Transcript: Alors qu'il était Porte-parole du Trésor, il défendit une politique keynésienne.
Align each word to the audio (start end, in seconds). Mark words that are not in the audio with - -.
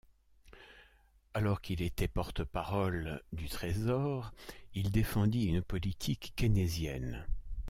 Alors 1.35 1.61
qu'il 1.61 1.83
était 1.83 2.07
Porte-parole 2.07 3.21
du 3.33 3.47
Trésor, 3.49 4.33
il 4.73 4.89
défendit 4.89 5.45
une 5.45 5.61
politique 5.61 6.33
keynésienne. 6.35 7.27